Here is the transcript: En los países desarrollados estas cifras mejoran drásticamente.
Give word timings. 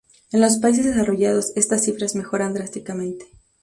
En 0.31 0.41
los 0.41 0.57
países 0.57 0.83
desarrollados 0.85 1.51
estas 1.55 1.83
cifras 1.83 2.15
mejoran 2.15 2.55
drásticamente. 2.55 3.27